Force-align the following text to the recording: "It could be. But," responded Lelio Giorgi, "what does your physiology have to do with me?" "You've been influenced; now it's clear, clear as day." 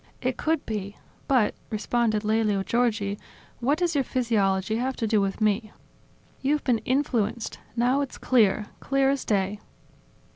"It 0.19 0.35
could 0.35 0.65
be. 0.65 0.97
But," 1.27 1.53
responded 1.69 2.23
Lelio 2.23 2.63
Giorgi, 2.63 3.19
"what 3.59 3.77
does 3.77 3.93
your 3.93 4.03
physiology 4.03 4.77
have 4.77 4.95
to 4.95 5.05
do 5.05 5.21
with 5.21 5.39
me?" 5.41 5.73
"You've 6.41 6.63
been 6.63 6.79
influenced; 6.79 7.59
now 7.75 8.01
it's 8.01 8.17
clear, 8.17 8.65
clear 8.79 9.11
as 9.11 9.23
day." 9.23 9.59